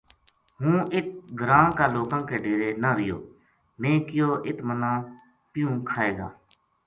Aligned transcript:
ہوں 0.59 0.79
اِت 0.93 1.07
گراں 1.39 1.67
کا 1.77 1.85
لوکاں 1.95 2.21
کے 2.29 2.37
ڈیرے 2.43 2.69
نہ 2.83 2.91
رہیو 2.97 3.17
میں 3.81 3.97
کہیو 4.07 4.29
اِت 4.47 4.57
منا 4.67 4.91
پیوں 5.51 5.75
کھائے 5.89 6.11
گا 6.17 6.27